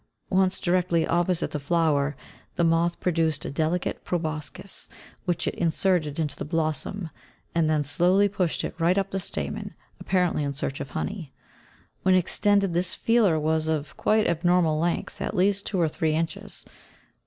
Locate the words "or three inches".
15.79-16.65